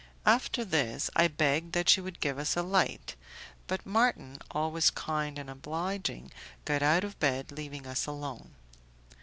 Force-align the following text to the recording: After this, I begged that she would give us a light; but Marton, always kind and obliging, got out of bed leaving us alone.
After 0.25 0.65
this, 0.65 1.11
I 1.15 1.27
begged 1.27 1.73
that 1.73 1.87
she 1.87 2.01
would 2.01 2.19
give 2.21 2.39
us 2.39 2.57
a 2.57 2.63
light; 2.63 3.15
but 3.67 3.85
Marton, 3.85 4.39
always 4.49 4.89
kind 4.89 5.37
and 5.37 5.47
obliging, 5.47 6.31
got 6.65 6.81
out 6.81 7.03
of 7.03 7.19
bed 7.19 7.51
leaving 7.51 7.85
us 7.85 8.07
alone. 8.07 8.55